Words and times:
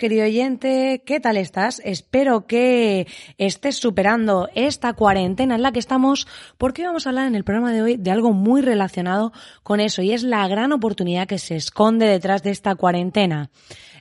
Querido 0.00 0.24
oyente, 0.24 1.02
¿qué 1.04 1.20
tal 1.20 1.36
estás? 1.36 1.82
Espero 1.84 2.46
que 2.46 3.06
estés 3.36 3.76
superando 3.76 4.48
esta 4.54 4.94
cuarentena 4.94 5.56
en 5.56 5.62
la 5.62 5.72
que 5.72 5.78
estamos, 5.78 6.26
porque 6.56 6.86
vamos 6.86 7.04
a 7.04 7.10
hablar 7.10 7.26
en 7.26 7.34
el 7.34 7.44
programa 7.44 7.70
de 7.70 7.82
hoy 7.82 7.96
de 7.98 8.10
algo 8.10 8.32
muy 8.32 8.62
relacionado 8.62 9.30
con 9.62 9.78
eso, 9.78 10.00
y 10.00 10.12
es 10.12 10.22
la 10.22 10.48
gran 10.48 10.72
oportunidad 10.72 11.28
que 11.28 11.38
se 11.38 11.54
esconde 11.54 12.06
detrás 12.06 12.42
de 12.42 12.48
esta 12.48 12.76
cuarentena. 12.76 13.50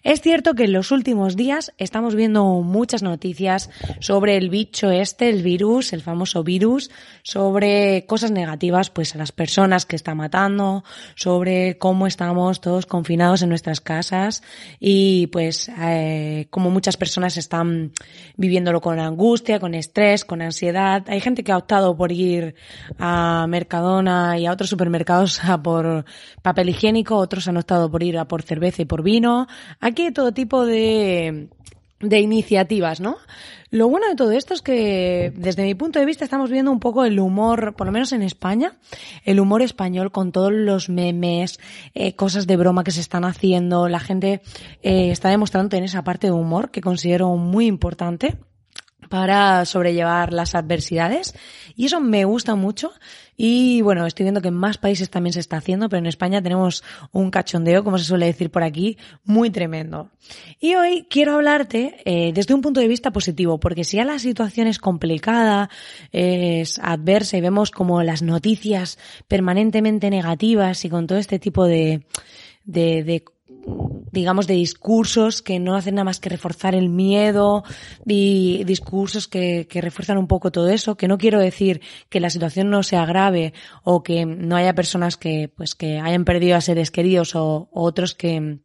Es 0.03 0.21
cierto 0.21 0.53
que 0.53 0.63
en 0.65 0.73
los 0.73 0.91
últimos 0.91 1.35
días 1.35 1.73
estamos 1.77 2.15
viendo 2.15 2.45
muchas 2.61 3.03
noticias 3.03 3.69
sobre 3.99 4.37
el 4.37 4.49
bicho 4.49 4.91
este, 4.91 5.29
el 5.29 5.43
virus, 5.43 5.91
el 5.93 6.01
famoso 6.01 6.43
virus, 6.43 6.89
sobre 7.23 8.05
cosas 8.05 8.31
negativas, 8.31 8.89
pues 8.89 9.15
a 9.15 9.17
las 9.17 9.31
personas 9.31 9.85
que 9.85 9.95
está 9.95 10.15
matando, 10.15 10.83
sobre 11.15 11.77
cómo 11.77 12.07
estamos 12.07 12.61
todos 12.61 12.85
confinados 12.85 13.41
en 13.41 13.49
nuestras 13.49 13.81
casas 13.81 14.41
y 14.79 15.27
pues 15.27 15.69
eh, 15.79 16.47
como 16.49 16.69
muchas 16.69 16.95
personas 16.95 17.35
están 17.37 17.91
viviéndolo 18.37 18.81
con 18.81 18.99
angustia, 18.99 19.59
con 19.59 19.73
estrés, 19.73 20.23
con 20.23 20.41
ansiedad. 20.41 21.03
Hay 21.07 21.19
gente 21.19 21.43
que 21.43 21.51
ha 21.51 21.57
optado 21.57 21.95
por 21.97 22.11
ir 22.11 22.55
a 22.97 23.45
Mercadona 23.49 24.37
y 24.39 24.45
a 24.45 24.51
otros 24.51 24.69
supermercados 24.69 25.43
a 25.43 25.61
por 25.61 26.05
papel 26.41 26.69
higiénico, 26.69 27.17
otros 27.17 27.47
han 27.47 27.57
optado 27.57 27.91
por 27.91 28.01
ir 28.01 28.17
a 28.17 28.27
por 28.27 28.43
cerveza 28.43 28.81
y 28.81 28.85
por 28.85 29.03
vino. 29.03 29.47
Aquí 29.89 30.03
hay 30.03 30.11
todo 30.11 30.31
tipo 30.31 30.67
de, 30.67 31.49
de 31.99 32.19
iniciativas, 32.19 33.01
¿no? 33.01 33.17
Lo 33.71 33.87
bueno 33.87 34.07
de 34.07 34.15
todo 34.15 34.31
esto 34.31 34.53
es 34.53 34.61
que, 34.61 35.33
desde 35.35 35.63
mi 35.63 35.73
punto 35.73 35.99
de 35.99 36.05
vista, 36.05 36.23
estamos 36.23 36.51
viendo 36.51 36.71
un 36.71 36.79
poco 36.79 37.05
el 37.05 37.19
humor, 37.19 37.73
por 37.75 37.87
lo 37.87 37.93
menos 37.93 38.13
en 38.13 38.21
España, 38.21 38.77
el 39.25 39.39
humor 39.39 39.63
español 39.63 40.11
con 40.11 40.31
todos 40.31 40.51
los 40.51 40.89
memes, 40.89 41.59
eh, 41.95 42.15
cosas 42.15 42.45
de 42.45 42.57
broma 42.57 42.83
que 42.83 42.91
se 42.91 43.01
están 43.01 43.25
haciendo. 43.25 43.87
La 43.87 43.99
gente 43.99 44.41
eh, 44.83 45.09
está 45.11 45.29
demostrando 45.29 45.69
tener 45.69 45.85
esa 45.85 46.03
parte 46.03 46.27
de 46.27 46.33
humor 46.33 46.69
que 46.69 46.81
considero 46.81 47.35
muy 47.35 47.65
importante 47.65 48.37
para 49.09 49.65
sobrellevar 49.65 50.31
las 50.31 50.55
adversidades 50.55 51.33
y 51.75 51.85
eso 51.85 51.99
me 51.99 52.25
gusta 52.25 52.55
mucho 52.55 52.91
y 53.41 53.81
bueno, 53.83 54.05
estoy 54.05 54.25
viendo 54.25 54.41
que 54.41 54.49
en 54.49 54.53
más 54.53 54.77
países 54.77 55.09
también 55.09 55.31
se 55.31 55.39
está 55.39 55.55
haciendo, 55.55 55.87
pero 55.87 55.99
en 55.99 56.07
España 56.07 56.41
tenemos 56.41 56.83
un 57.13 57.31
cachondeo, 57.31 57.85
como 57.85 57.97
se 57.97 58.03
suele 58.03 58.25
decir 58.25 58.51
por 58.51 58.63
aquí, 58.63 58.97
muy 59.23 59.49
tremendo. 59.49 60.09
Y 60.59 60.75
hoy 60.75 61.07
quiero 61.09 61.35
hablarte 61.35 62.01
eh, 62.03 62.33
desde 62.33 62.53
un 62.53 62.61
punto 62.61 62.81
de 62.81 62.89
vista 62.89 63.11
positivo, 63.11 63.57
porque 63.57 63.85
si 63.85 63.95
ya 63.95 64.03
la 64.03 64.19
situación 64.19 64.67
es 64.67 64.77
complicada, 64.77 65.69
es 66.11 66.79
adversa 66.79 67.37
y 67.37 67.41
vemos 67.41 67.71
como 67.71 68.03
las 68.03 68.21
noticias 68.21 68.99
permanentemente 69.29 70.09
negativas 70.09 70.83
y 70.83 70.89
con 70.89 71.07
todo 71.07 71.17
este 71.17 71.39
tipo 71.39 71.65
de, 71.65 72.03
de, 72.65 73.05
de 73.05 73.23
digamos, 74.11 74.47
de 74.47 74.55
discursos 74.55 75.41
que 75.41 75.59
no 75.59 75.75
hacen 75.75 75.95
nada 75.95 76.05
más 76.05 76.19
que 76.19 76.29
reforzar 76.29 76.75
el 76.75 76.89
miedo 76.89 77.63
y 78.05 78.63
discursos 78.63 79.27
que, 79.27 79.67
que, 79.69 79.81
refuerzan 79.81 80.17
un 80.17 80.27
poco 80.27 80.51
todo 80.51 80.69
eso, 80.69 80.97
que 80.97 81.07
no 81.07 81.17
quiero 81.17 81.39
decir 81.39 81.81
que 82.09 82.19
la 82.19 82.29
situación 82.29 82.69
no 82.69 82.83
sea 82.83 83.05
grave 83.05 83.53
o 83.83 84.03
que 84.03 84.25
no 84.25 84.55
haya 84.55 84.73
personas 84.73 85.17
que, 85.17 85.51
pues, 85.55 85.75
que 85.75 85.99
hayan 85.99 86.25
perdido 86.25 86.57
a 86.57 86.61
seres 86.61 86.91
queridos 86.91 87.35
o, 87.35 87.69
o 87.71 87.83
otros 87.83 88.15
que, 88.15 88.59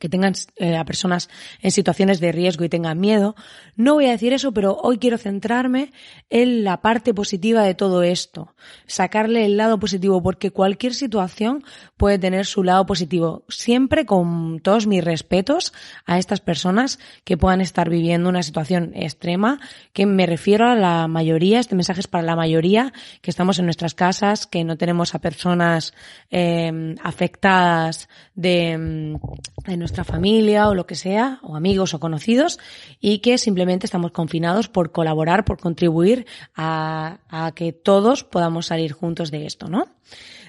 que 0.00 0.08
tengan 0.08 0.32
eh, 0.56 0.76
a 0.76 0.84
personas 0.84 1.28
en 1.60 1.70
situaciones 1.70 2.18
de 2.18 2.32
riesgo 2.32 2.64
y 2.64 2.68
tengan 2.68 2.98
miedo. 2.98 3.36
No 3.76 3.94
voy 3.94 4.06
a 4.06 4.10
decir 4.10 4.32
eso, 4.32 4.52
pero 4.52 4.76
hoy 4.82 4.98
quiero 4.98 5.18
centrarme 5.18 5.92
en 6.30 6.64
la 6.64 6.80
parte 6.80 7.14
positiva 7.14 7.62
de 7.62 7.74
todo 7.74 8.02
esto, 8.02 8.54
sacarle 8.86 9.44
el 9.44 9.58
lado 9.58 9.78
positivo, 9.78 10.22
porque 10.22 10.50
cualquier 10.50 10.94
situación 10.94 11.62
puede 11.96 12.18
tener 12.18 12.46
su 12.46 12.64
lado 12.64 12.86
positivo, 12.86 13.44
siempre 13.48 14.06
con 14.06 14.60
todos 14.60 14.86
mis 14.86 15.04
respetos 15.04 15.74
a 16.06 16.18
estas 16.18 16.40
personas 16.40 16.98
que 17.24 17.36
puedan 17.36 17.60
estar 17.60 17.90
viviendo 17.90 18.30
una 18.30 18.42
situación 18.42 18.92
extrema, 18.94 19.60
que 19.92 20.06
me 20.06 20.24
refiero 20.24 20.66
a 20.66 20.74
la 20.74 21.08
mayoría, 21.08 21.60
este 21.60 21.76
mensaje 21.76 22.00
es 22.00 22.08
para 22.08 22.24
la 22.24 22.36
mayoría, 22.36 22.94
que 23.20 23.30
estamos 23.30 23.58
en 23.58 23.66
nuestras 23.66 23.94
casas, 23.94 24.46
que 24.46 24.64
no 24.64 24.78
tenemos 24.78 25.14
a 25.14 25.18
personas 25.18 25.92
eh, 26.30 26.94
afectadas 27.02 28.08
de, 28.34 29.18
de 29.66 29.76
nuestra 29.90 30.04
familia 30.04 30.68
o 30.68 30.74
lo 30.74 30.86
que 30.86 30.94
sea, 30.94 31.40
o 31.42 31.56
amigos 31.56 31.94
o 31.94 32.00
conocidos, 32.00 32.60
y 33.00 33.18
que 33.18 33.38
simplemente 33.38 33.86
estamos 33.86 34.12
confinados 34.12 34.68
por 34.68 34.92
colaborar, 34.92 35.44
por 35.44 35.58
contribuir 35.58 36.26
a, 36.54 37.18
que 37.56 37.72
todos 37.72 38.22
podamos 38.22 38.66
salir 38.66 38.92
juntos 38.92 39.32
de 39.32 39.46
esto, 39.46 39.68
¿no? 39.68 39.88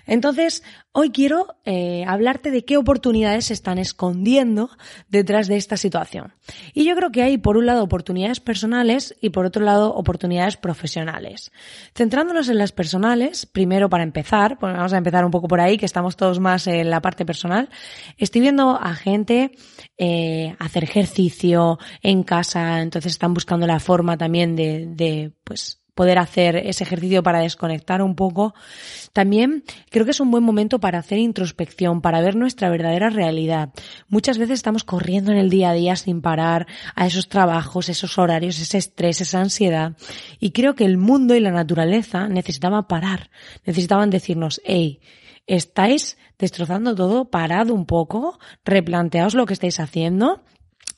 Entonces, 0.06 0.64
hoy 0.92 1.12
quiero 1.12 1.56
eh, 1.66 2.04
hablarte 2.08 2.52
de 2.52 2.66
qué 2.66 2.78
oportunidades 2.78 3.46
se 3.46 3.54
están 3.54 3.78
escondiendo 3.78 4.70
detrás 5.08 5.48
de 5.48 5.58
esta 5.58 5.78
situación. 5.78 6.34
Y 6.74 6.86
yo 6.86 6.96
creo 6.96 7.12
que 7.12 7.24
hay, 7.24 7.38
por 7.38 7.58
un 7.58 7.66
lado, 7.66 7.84
oportunidades 7.84 8.40
personales 8.40 9.16
y, 9.22 9.30
por 9.30 9.46
otro 9.46 9.64
lado, 9.64 9.94
oportunidades 9.94 10.58
profesionales. 10.58 11.52
Centrándonos 11.96 12.50
en 12.50 12.58
las 12.58 12.72
personales, 12.72 13.46
primero 13.46 13.90
para 13.90 14.04
empezar, 14.04 14.58
pues 14.60 14.74
vamos 14.74 14.94
a 14.94 14.98
empezar 14.98 15.26
un 15.26 15.32
poco 15.32 15.48
por 15.48 15.62
ahí, 15.62 15.78
que 15.78 15.86
estamos 15.86 16.16
todos 16.16 16.40
más 16.40 16.68
en 16.68 16.90
la 16.90 17.02
parte 17.02 17.26
personal, 17.26 17.70
estoy 18.18 18.42
viendo 18.42 18.72
a 18.72 18.94
gente 18.96 19.52
eh, 19.98 20.56
hacer 20.60 20.84
ejercicio 20.84 21.80
en 22.02 22.24
casa, 22.24 22.82
entonces 22.82 23.14
están 23.14 23.34
buscando 23.34 23.68
la 23.68 23.80
forma 23.80 24.18
también 24.18 24.56
de, 24.56 24.86
de 24.88 25.32
pues, 25.44 25.81
poder 25.94 26.20
hacer 26.20 26.56
ese 26.56 26.84
ejercicio 26.84 27.24
para 27.24 27.40
desconectar 27.40 28.02
un 28.02 28.16
poco. 28.16 28.54
También 29.14 29.64
creo 29.90 30.06
que 30.06 30.12
es 30.12 30.20
un 30.20 30.32
buen 30.32 30.44
momento 30.44 30.80
para 30.80 31.00
hacer 31.00 31.20
introspección, 31.20 32.02
para 32.02 32.22
ver 32.22 32.36
nuestra 32.36 32.70
verdadera 32.70 33.10
realidad. 33.10 33.70
Muchas 34.08 34.38
veces 34.38 34.56
estamos 34.56 34.84
corriendo 34.84 35.32
en 35.32 35.38
el 35.38 35.50
día 35.50 35.72
a 35.72 35.74
día 35.74 35.96
sin 35.96 36.22
parar 36.22 36.68
a 36.96 37.06
esos 37.06 37.28
trabajos, 37.28 37.90
esos 37.90 38.18
horarios, 38.18 38.60
ese 38.60 38.78
estrés, 38.78 39.22
esa 39.22 39.42
ansiedad. 39.42 39.98
Y 40.40 40.52
creo 40.52 40.76
que 40.76 40.86
el 40.86 40.98
mundo 40.98 41.36
y 41.36 41.40
la 41.40 41.52
naturaleza 41.52 42.28
necesitaban 42.28 42.88
parar, 42.88 43.30
necesitaban 43.66 44.10
decirnos, 44.10 44.62
hey, 44.64 45.02
estáis 45.48 46.18
destrozando 46.40 46.96
todo, 46.96 47.30
parad 47.30 47.70
un 47.70 47.86
poco, 47.86 48.40
replanteaos 48.64 49.36
lo 49.36 49.46
que 49.46 49.54
estáis 49.54 49.80
haciendo 49.80 50.42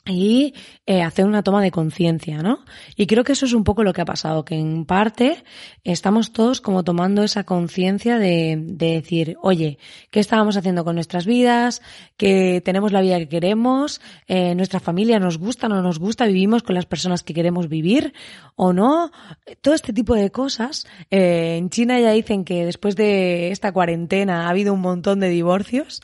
y 0.06 0.54
eh, 0.86 1.02
hacer 1.02 1.26
una 1.26 1.44
toma 1.44 1.62
de 1.62 1.72
conciencia, 1.72 2.42
¿no? 2.42 2.66
Y 2.98 3.08
creo 3.08 3.24
que 3.24 3.32
eso 3.32 3.46
es 3.46 3.54
un 3.54 3.64
poco 3.64 3.84
lo 3.84 3.94
que 3.94 4.02
ha 4.02 4.06
pasado, 4.06 4.44
que 4.44 4.56
en 4.56 4.86
parte 4.86 5.44
estamos 5.84 6.34
todos 6.34 6.60
como 6.60 6.84
tomando 6.84 7.24
esa 7.24 7.46
conciencia 7.46 8.20
de, 8.20 8.58
de, 8.60 8.94
decir, 8.96 9.38
oye, 9.42 9.78
¿qué 10.12 10.20
estábamos 10.20 10.58
haciendo 10.58 10.84
con 10.84 10.96
nuestras 10.96 11.26
vidas? 11.26 11.82
Que 12.18 12.62
tenemos 12.66 12.92
la 12.92 13.00
vida 13.00 13.18
que 13.18 13.30
queremos, 13.30 14.02
eh, 14.28 14.56
nuestra 14.56 14.82
familia 14.82 15.20
nos 15.20 15.38
gusta, 15.38 15.70
no 15.70 15.82
nos 15.82 16.00
gusta, 16.00 16.26
vivimos 16.26 16.64
con 16.64 16.76
las 16.76 16.86
personas 16.86 17.24
que 17.24 17.34
queremos 17.34 17.70
vivir 17.70 18.14
o 18.56 18.74
no. 18.74 19.12
Todo 19.62 19.74
este 19.74 19.94
tipo 19.94 20.16
de 20.16 20.32
cosas. 20.32 20.86
Eh, 21.12 21.56
en 21.58 21.70
China 21.70 22.00
ya 22.00 22.12
dicen 22.12 22.44
que 22.44 22.66
después 22.66 22.98
de 22.98 23.52
esta 23.52 23.72
cuarentena 23.72 24.48
ha 24.48 24.50
habido 24.50 24.74
un 24.74 24.82
montón 24.82 25.22
de 25.22 25.30
divorcios. 25.30 26.02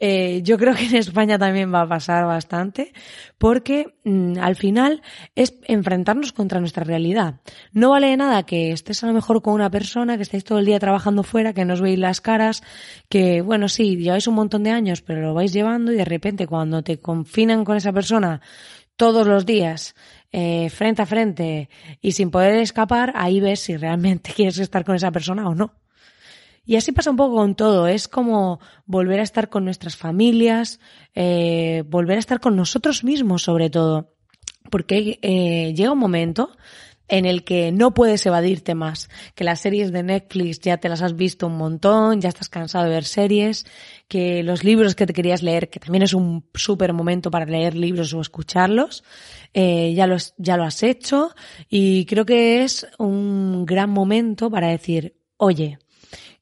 Eh, 0.00 0.42
yo 0.44 0.58
creo 0.58 0.74
que 0.74 0.84
en 0.86 0.96
España 0.96 1.38
también 1.38 1.72
va 1.72 1.82
a 1.82 1.88
pasar 1.88 2.24
bastante, 2.24 2.92
porque 3.36 3.94
mm, 4.04 4.38
al 4.40 4.56
final 4.56 5.02
es 5.34 5.54
enfrentarnos 5.64 6.32
contra 6.32 6.60
nuestra 6.60 6.84
realidad. 6.84 7.40
No 7.72 7.90
vale 7.90 8.16
nada 8.16 8.44
que 8.44 8.72
estés 8.72 9.02
a 9.02 9.08
lo 9.08 9.12
mejor 9.12 9.42
con 9.42 9.54
una 9.54 9.70
persona, 9.70 10.16
que 10.16 10.22
estéis 10.22 10.44
todo 10.44 10.58
el 10.58 10.66
día 10.66 10.78
trabajando 10.78 11.22
fuera, 11.22 11.52
que 11.52 11.64
no 11.64 11.74
os 11.74 11.80
veis 11.80 11.98
las 11.98 12.20
caras, 12.20 12.62
que 13.08 13.42
bueno, 13.42 13.68
sí, 13.68 13.96
lleváis 13.96 14.26
un 14.26 14.34
montón 14.34 14.62
de 14.62 14.70
años, 14.70 15.02
pero 15.02 15.20
lo 15.20 15.34
vais 15.34 15.52
llevando 15.52 15.92
y 15.92 15.96
de 15.96 16.04
repente 16.04 16.46
cuando 16.46 16.82
te 16.82 17.00
confinan 17.00 17.64
con 17.64 17.76
esa 17.76 17.92
persona 17.92 18.40
todos 18.96 19.26
los 19.26 19.46
días, 19.46 19.94
eh, 20.32 20.68
frente 20.70 21.02
a 21.02 21.06
frente 21.06 21.70
y 22.00 22.12
sin 22.12 22.30
poder 22.30 22.56
escapar, 22.56 23.12
ahí 23.14 23.40
ves 23.40 23.60
si 23.60 23.76
realmente 23.76 24.32
quieres 24.36 24.58
estar 24.58 24.84
con 24.84 24.96
esa 24.96 25.10
persona 25.10 25.48
o 25.48 25.54
no. 25.54 25.72
Y 26.68 26.76
así 26.76 26.92
pasa 26.92 27.10
un 27.10 27.16
poco 27.16 27.36
con 27.36 27.54
todo. 27.54 27.88
Es 27.88 28.08
como 28.08 28.60
volver 28.84 29.20
a 29.20 29.22
estar 29.22 29.48
con 29.48 29.64
nuestras 29.64 29.96
familias, 29.96 30.80
eh, 31.14 31.82
volver 31.86 32.18
a 32.18 32.20
estar 32.20 32.40
con 32.40 32.56
nosotros 32.56 33.04
mismos 33.04 33.42
sobre 33.44 33.70
todo. 33.70 34.12
Porque 34.70 35.18
eh, 35.22 35.72
llega 35.74 35.92
un 35.92 35.98
momento 35.98 36.50
en 37.08 37.24
el 37.24 37.42
que 37.42 37.72
no 37.72 37.94
puedes 37.94 38.26
evadirte 38.26 38.74
más, 38.74 39.08
que 39.34 39.44
las 39.44 39.60
series 39.60 39.92
de 39.92 40.02
Netflix 40.02 40.60
ya 40.60 40.76
te 40.76 40.90
las 40.90 41.00
has 41.00 41.16
visto 41.16 41.46
un 41.46 41.56
montón, 41.56 42.20
ya 42.20 42.28
estás 42.28 42.50
cansado 42.50 42.84
de 42.84 42.90
ver 42.90 43.04
series, 43.04 43.64
que 44.06 44.42
los 44.42 44.62
libros 44.62 44.94
que 44.94 45.06
te 45.06 45.14
querías 45.14 45.42
leer, 45.42 45.70
que 45.70 45.80
también 45.80 46.02
es 46.02 46.12
un 46.12 46.44
súper 46.52 46.92
momento 46.92 47.30
para 47.30 47.46
leer 47.46 47.76
libros 47.76 48.12
o 48.12 48.20
escucharlos, 48.20 49.04
eh, 49.54 49.94
ya, 49.94 50.06
lo, 50.06 50.18
ya 50.36 50.58
lo 50.58 50.64
has 50.64 50.82
hecho 50.82 51.30
y 51.70 52.04
creo 52.04 52.26
que 52.26 52.62
es 52.62 52.86
un 52.98 53.64
gran 53.64 53.88
momento 53.88 54.50
para 54.50 54.68
decir, 54.68 55.16
oye, 55.38 55.78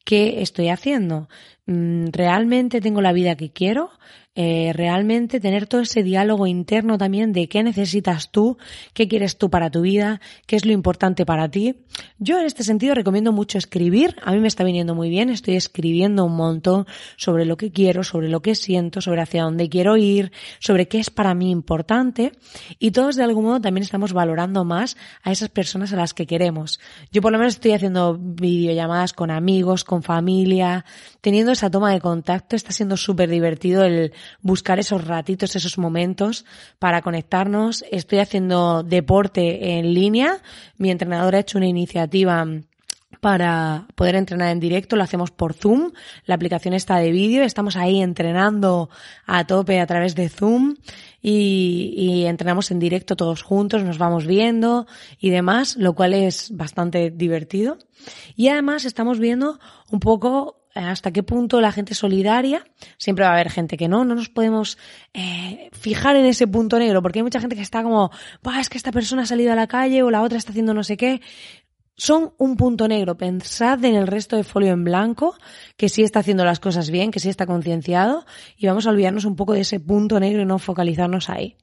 ¿qué 0.07 0.41
estoy 0.41 0.71
haciendo? 0.71 1.29
Mm, 1.67 2.07
¿Realmente 2.13 2.81
tengo 2.81 3.03
la 3.03 3.13
vida 3.13 3.37
que 3.37 3.51
quiero? 3.51 3.91
Eh, 4.39 4.73
realmente 4.75 5.41
tener 5.41 5.67
todo 5.67 5.81
ese 5.81 6.03
diálogo 6.03 6.47
interno 6.47 6.99
también 6.99 7.33
de 7.33 7.49
qué 7.49 7.63
necesitas 7.63 8.31
tú, 8.31 8.59
qué 8.93 9.09
quieres 9.09 9.39
tú 9.39 9.49
para 9.49 9.71
tu 9.71 9.81
vida, 9.81 10.21
qué 10.47 10.57
es 10.57 10.67
lo 10.67 10.73
importante 10.73 11.25
para 11.25 11.51
ti. 11.51 11.77
Yo 12.19 12.39
en 12.39 12.45
este 12.45 12.63
sentido 12.63 12.95
recomiendo 12.95 13.33
mucho 13.33 13.57
escribir, 13.57 14.15
a 14.23 14.33
mí 14.33 14.39
me 14.41 14.49
está 14.49 14.63
viniendo 14.63 14.95
muy 14.95 15.09
bien, 15.09 15.31
estoy 15.31 15.57
escribiendo 15.57 16.27
un 16.27 16.37
montón 16.37 16.87
sobre 17.17 17.47
lo 17.47 17.57
que 17.57 17.73
quiero, 17.73 18.05
sobre 18.05 18.29
lo 18.29 18.43
que 18.43 18.55
siento, 18.55 19.01
sobre 19.01 19.23
hacia 19.23 19.43
dónde 19.43 19.71
quiero 19.71 19.97
ir, 19.97 20.33
sobre 20.59 20.87
qué 20.87 20.99
es 20.99 21.09
para 21.09 21.35
mí 21.35 21.51
importante 21.51 22.33
y 22.79 22.91
todos 22.91 23.17
de 23.17 23.25
algún 23.25 23.47
modo 23.47 23.63
también 23.63 23.85
estamos 23.85 24.13
valorando 24.13 24.67
más 24.67 24.99
a 25.23 25.33
esas 25.33 25.49
personas 25.49 25.95
a 25.95 25.97
las 25.97 26.13
que 26.13 26.27
queremos. 26.27 26.79
Yo 27.11 27.23
por 27.23 27.33
lo 27.33 27.39
menos 27.39 27.55
estoy 27.55 27.73
haciendo 27.73 28.19
videollamadas 28.21 29.15
con 29.15 29.31
amigos, 29.31 29.83
con 29.83 30.03
familia, 30.03 30.85
teniendo 31.23 31.53
esa 31.53 31.71
toma 31.71 31.91
de 31.91 32.03
contacto, 32.03 32.55
está 32.55 32.73
siendo 32.73 32.99
súper 32.99 33.31
divertido 33.31 33.83
el 33.83 34.13
buscar 34.41 34.79
esos 34.79 35.05
ratitos, 35.05 35.57
esos 35.57 35.79
momentos 35.79 36.45
para 36.79 37.03
conectarnos. 37.03 37.85
Estoy 37.91 38.19
haciendo 38.19 38.83
deporte 38.83 39.79
en 39.79 39.95
línea. 39.95 40.43
Mi 40.77 40.91
entrenador 40.91 41.35
ha 41.35 41.41
hecho 41.41 41.59
una 41.59 41.67
iniciativa 41.67 42.47
para 43.21 43.87
poder 43.95 44.15
entrenar 44.15 44.51
en 44.51 44.61
directo, 44.61 44.97
lo 44.97 45.03
hacemos 45.03 45.31
por 45.31 45.55
Zoom, 45.55 45.93
la 46.27 46.35
aplicación 46.35 46.75
está 46.75 46.99
de 46.99 47.11
vídeo, 47.11 47.43
estamos 47.43 47.77
ahí 47.77 48.01
entrenando 48.01 48.91
a 49.27 49.47
tope 49.47 49.81
a 49.81 49.87
través 49.87 50.15
de 50.15 50.29
Zoom 50.29 50.77
y, 51.23 51.95
y, 51.97 52.27
entrenamos 52.27 52.71
en 52.71 52.79
directo 52.79 53.17
todos 53.17 53.43
juntos, 53.43 53.83
nos 53.83 53.99
vamos 53.99 54.27
viendo 54.27 54.87
y 55.19 55.31
demás, 55.31 55.77
lo 55.77 55.95
cual 55.95 56.15
es 56.15 56.55
bastante 56.55 57.11
divertido. 57.11 57.79
Y 58.37 58.49
además 58.49 58.85
estamos 58.85 59.19
viendo 59.19 59.59
un 59.91 59.99
poco 59.99 60.66
hasta 60.77 61.11
qué 61.11 61.23
punto 61.23 61.61
la 61.61 61.73
gente 61.73 61.95
es 61.95 61.99
solidaria. 61.99 62.65
Siempre 62.99 63.25
va 63.25 63.31
a 63.31 63.35
haber 63.35 63.51
gente 63.51 63.77
que 63.77 63.89
no, 63.89 64.05
no 64.05 64.15
nos 64.15 64.29
podemos 64.29 64.79
eh, 65.15 65.71
fijar 65.73 66.17
en 66.17 66.27
ese 66.27 66.47
punto 66.47 66.79
negro, 66.79 67.03
porque 67.03 67.21
hay 67.21 67.23
mucha 67.23 67.41
gente 67.41 67.57
que 67.57 67.63
está 67.63 67.83
como, 67.83 68.11
es 68.61 68.69
que 68.69 68.79
esta 68.79 68.93
persona 68.93 69.23
ha 69.23 69.27
salido 69.27 69.53
a 69.53 69.57
la 69.57 69.67
calle 69.67 70.03
o 70.03 70.11
la 70.11 70.23
otra 70.23 70.39
está 70.39 70.51
haciendo 70.51 70.75
no 70.75 70.85
sé 70.85 70.97
qué. 70.97 71.21
Son 71.97 72.35
un 72.37 72.57
punto 72.57 72.89
negro. 72.89 73.17
Pensad 73.17 73.83
en 73.85 73.95
el 73.95 74.07
resto 74.07 74.37
de 74.37 74.45
folio 74.45 74.73
en 74.73 74.85
blanco, 74.85 75.35
que 75.79 75.89
sí 75.89 76.03
está 76.03 76.21
haciendo 76.21 76.45
las 76.45 76.61
cosas 76.61 76.91
bien, 76.91 77.11
que 77.11 77.21
sí 77.21 77.31
está 77.31 77.47
concienciado, 77.47 78.27
y 78.59 78.67
vamos 78.67 78.87
a 78.87 78.91
olvidarnos 78.91 79.25
un 79.25 79.35
poco 79.35 79.55
de 79.55 79.61
ese 79.61 79.81
punto 79.81 80.21
negro 80.21 80.43
y 80.43 80.45
no 80.45 80.59
focalizarnos 80.59 81.31
ahí. 81.31 81.57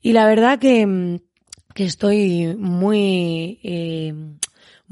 Y 0.00 0.14
la 0.14 0.26
verdad 0.26 0.58
que, 0.58 1.20
que 1.74 1.84
estoy 1.84 2.56
muy, 2.56 3.60
eh, 3.62 4.12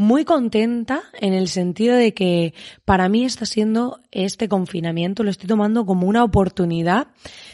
muy 0.00 0.25
contenta 0.25 1.02
en 1.20 1.35
el 1.35 1.47
sentido 1.47 1.94
de 1.94 2.14
que 2.14 2.55
para 2.87 3.11
mí 3.11 3.26
está 3.26 3.44
siendo 3.44 4.00
este 4.11 4.49
confinamiento, 4.49 5.23
lo 5.23 5.31
estoy 5.31 5.47
tomando 5.47 5.85
como 5.85 6.06
una 6.06 6.25
oportunidad 6.25 7.08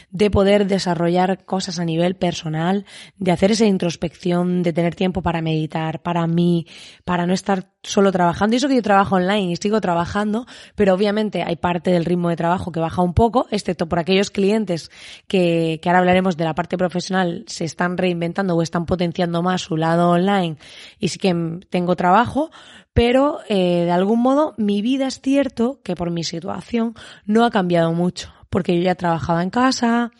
de 0.09 0.31
poder 0.31 0.67
desarrollar 0.67 1.43
cosas 1.45 1.79
a 1.79 1.85
nivel 1.85 2.15
personal, 2.15 2.85
de 3.17 3.31
hacer 3.31 3.51
esa 3.51 3.65
introspección, 3.65 4.63
de 4.63 4.73
tener 4.73 4.95
tiempo 4.95 5.21
para 5.21 5.41
meditar, 5.41 6.01
para 6.01 6.27
mí, 6.27 6.65
para 7.03 7.25
no 7.25 7.33
estar 7.33 7.71
solo 7.83 8.11
trabajando. 8.11 8.55
Y 8.55 8.57
eso 8.57 8.67
que 8.67 8.75
yo 8.75 8.81
trabajo 8.81 9.15
online 9.15 9.51
y 9.51 9.55
sigo 9.55 9.81
trabajando, 9.81 10.45
pero 10.75 10.93
obviamente 10.93 11.43
hay 11.43 11.55
parte 11.55 11.91
del 11.91 12.05
ritmo 12.05 12.29
de 12.29 12.35
trabajo 12.35 12.71
que 12.71 12.79
baja 12.79 13.01
un 13.01 13.13
poco, 13.13 13.47
excepto 13.51 13.87
por 13.87 13.99
aquellos 13.99 14.31
clientes 14.31 14.91
que, 15.27 15.79
que 15.81 15.89
ahora 15.89 15.99
hablaremos 15.99 16.37
de 16.37 16.45
la 16.45 16.55
parte 16.55 16.77
profesional, 16.77 17.43
se 17.47 17.65
están 17.65 17.97
reinventando 17.97 18.55
o 18.55 18.61
están 18.61 18.85
potenciando 18.85 19.41
más 19.41 19.61
su 19.61 19.77
lado 19.77 20.11
online 20.11 20.57
y 20.99 21.09
sí 21.09 21.19
que 21.19 21.59
tengo 21.69 21.95
trabajo, 21.95 22.49
pero 22.93 23.39
eh, 23.47 23.83
de 23.85 23.91
algún 23.91 24.21
modo 24.21 24.53
mi 24.57 24.81
vida 24.81 25.07
es 25.07 25.21
cierto 25.21 25.81
que 25.83 25.95
por 25.95 26.11
mi 26.11 26.23
situación 26.23 26.95
no 27.25 27.45
ha 27.45 27.51
cambiado 27.51 27.93
mucho 27.93 28.36
porque 28.49 28.75
yo 28.75 28.83
ya 28.83 28.95
trabajaba 28.95 29.43
en 29.43 29.49
casa, 29.49 30.11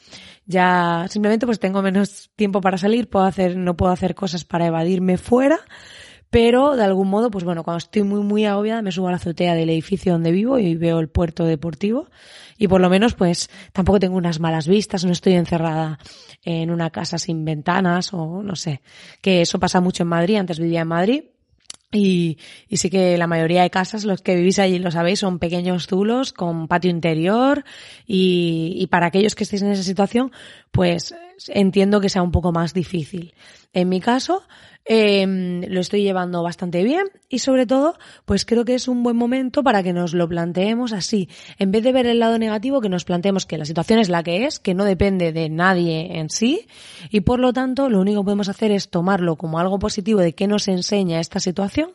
ya 0.46 1.06
simplemente 1.10 1.46
pues 1.46 1.60
tengo 1.60 1.82
menos 1.82 2.32
tiempo 2.36 2.62
para 2.62 2.78
salir, 2.78 3.10
puedo 3.10 3.26
hacer, 3.26 3.58
no 3.58 3.76
puedo 3.76 3.92
hacer 3.92 4.16
cosas 4.16 4.46
para 4.46 4.68
evadirme 4.68 5.18
fuera, 5.18 5.60
pero 6.30 6.76
de 6.76 6.84
algún 6.84 7.08
modo, 7.10 7.32
pues 7.32 7.44
bueno, 7.44 7.64
cuando 7.64 7.78
estoy 7.78 8.04
muy, 8.04 8.22
muy 8.22 8.46
agobiada 8.46 8.82
me 8.82 8.92
subo 8.92 9.08
a 9.08 9.12
la 9.12 9.18
azotea 9.18 9.56
del 9.56 9.70
edificio 9.70 10.14
donde 10.14 10.32
vivo 10.32 10.60
y 10.60 10.76
veo 10.76 11.00
el 11.00 11.10
puerto 11.10 11.46
deportivo 11.46 12.10
y 12.58 12.68
por 12.68 12.82
lo 12.82 12.90
menos 12.90 13.14
pues 13.14 13.50
tampoco 13.72 14.00
tengo 14.00 14.18
unas 14.18 14.40
malas 14.40 14.68
vistas, 14.68 15.06
no 15.06 15.12
estoy 15.12 15.34
encerrada 15.34 16.00
en 16.44 16.72
una 16.72 16.90
casa 16.90 17.18
sin 17.18 17.46
ventanas 17.46 18.14
o 18.14 18.42
no 18.44 18.56
sé, 18.56 18.82
que 19.22 19.42
eso 19.42 19.60
pasa 19.60 19.80
mucho 19.80 20.04
en 20.04 20.10
Madrid, 20.10 20.38
antes 20.38 20.60
vivía 20.60 20.82
en 20.82 20.88
Madrid 20.88 21.24
y, 21.92 22.38
y, 22.68 22.78
sí 22.78 22.90
que 22.90 23.18
la 23.18 23.28
mayoría 23.28 23.64
de 23.64 23.70
casas, 23.70 24.04
los 24.04 24.22
que 24.22 24.36
vivís 24.36 24.60
allí 24.60 24.78
lo 24.78 24.92
sabéis, 24.92 25.20
son 25.20 25.40
pequeños 25.40 25.88
zulos 25.88 26.34
con 26.34 26.68
patio 26.68 26.92
interior 26.92 27.64
y, 28.06 28.74
y, 28.76 28.88
para 28.88 29.08
aquellos 29.08 29.36
que 29.36 29.46
estéis 29.46 29.62
en 29.62 29.72
esa 29.72 29.84
situación, 29.84 30.32
pues 30.78 31.16
entiendo 31.48 32.00
que 32.00 32.08
sea 32.08 32.22
un 32.22 32.32
poco 32.32 32.52
más 32.52 32.72
difícil. 32.72 33.34
En 33.74 33.90
mi 33.90 34.00
caso, 34.00 34.44
eh, 34.86 35.26
lo 35.68 35.80
estoy 35.80 36.04
llevando 36.04 36.44
bastante 36.44 36.84
bien 36.84 37.08
y 37.30 37.40
sobre 37.40 37.66
todo, 37.66 37.96
pues 38.26 38.46
creo 38.46 38.64
que 38.64 38.76
es 38.76 38.88
un 38.88 39.02
buen 39.02 39.16
momento 39.16 39.64
para 39.64 39.82
que 39.82 39.92
nos 39.92 40.14
lo 40.14 40.30
planteemos 40.30 40.94
así. 40.94 41.30
En 41.58 41.72
vez 41.72 41.84
de 41.84 41.94
ver 41.94 42.06
el 42.06 42.20
lado 42.20 42.38
negativo, 42.38 42.80
que 42.80 42.90
nos 42.90 43.06
planteemos 43.06 43.48
que 43.48 43.58
la 43.58 43.66
situación 43.66 43.98
es 43.98 44.10
la 44.10 44.22
que 44.22 44.46
es, 44.46 44.60
que 44.60 44.76
no 44.76 44.86
depende 44.86 45.32
de 45.34 45.50
nadie 45.50 46.20
en 46.20 46.30
sí 46.30 46.68
y 47.10 47.22
por 47.22 47.40
lo 47.40 47.54
tanto 47.54 47.90
lo 47.90 48.00
único 48.00 48.22
que 48.22 48.26
podemos 48.26 48.48
hacer 48.48 48.70
es 48.70 48.92
tomarlo 48.92 49.36
como 49.36 49.58
algo 49.58 49.80
positivo 49.80 50.20
de 50.20 50.36
qué 50.36 50.46
nos 50.46 50.68
enseña 50.68 51.20
esta 51.20 51.40
situación 51.40 51.90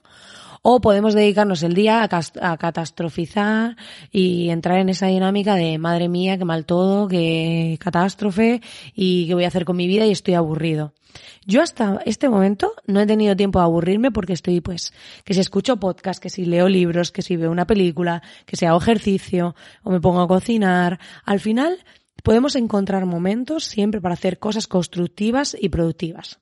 o 0.62 0.80
podemos 0.80 1.14
dedicarnos 1.14 1.62
el 1.64 1.74
día 1.74 2.02
a, 2.04 2.56
catastrofizar 2.56 3.76
y 4.12 4.50
entrar 4.50 4.78
en 4.78 4.88
esa 4.88 5.08
dinámica 5.08 5.56
de 5.56 5.76
madre 5.78 6.08
mía, 6.08 6.38
qué 6.38 6.44
mal 6.44 6.64
todo, 6.64 7.08
qué 7.08 7.76
catástrofe 7.80 8.62
y 8.94 9.26
qué 9.26 9.34
voy 9.34 9.44
a 9.44 9.48
hacer 9.48 9.64
con 9.64 9.76
mi 9.76 9.88
vida 9.88 10.06
y 10.06 10.12
estoy 10.12 10.34
aburrido. 10.34 10.94
Yo 11.44 11.60
hasta 11.60 12.00
este 12.06 12.28
momento 12.28 12.72
no 12.86 13.00
he 13.00 13.06
tenido 13.06 13.36
tiempo 13.36 13.58
de 13.58 13.64
aburrirme 13.64 14.12
porque 14.12 14.32
estoy 14.32 14.60
pues 14.60 14.94
que 15.24 15.34
si 15.34 15.40
escucho 15.40 15.76
podcast, 15.78 16.22
que 16.22 16.30
si 16.30 16.44
leo 16.44 16.68
libros, 16.68 17.10
que 17.10 17.22
si 17.22 17.36
veo 17.36 17.50
una 17.50 17.66
película, 17.66 18.22
que 18.46 18.56
si 18.56 18.64
hago 18.64 18.78
ejercicio 18.78 19.56
o 19.82 19.90
me 19.90 20.00
pongo 20.00 20.22
a 20.22 20.28
cocinar, 20.28 21.00
al 21.24 21.40
final 21.40 21.84
podemos 22.22 22.54
encontrar 22.54 23.04
momentos 23.04 23.64
siempre 23.64 24.00
para 24.00 24.14
hacer 24.14 24.38
cosas 24.38 24.68
constructivas 24.68 25.56
y 25.60 25.68
productivas. 25.70 26.38